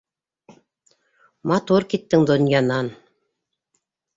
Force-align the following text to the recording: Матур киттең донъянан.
Матур 1.51 1.87
киттең 1.93 2.27
донъянан. 2.33 2.93